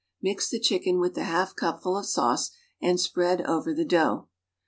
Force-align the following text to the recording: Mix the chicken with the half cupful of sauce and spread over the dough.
Mix 0.19 0.49
the 0.49 0.59
chicken 0.59 0.99
with 0.99 1.13
the 1.13 1.25
half 1.25 1.55
cupful 1.55 1.95
of 1.95 2.07
sauce 2.07 2.49
and 2.81 2.99
spread 2.99 3.41
over 3.43 3.71
the 3.71 3.85
dough. 3.85 4.29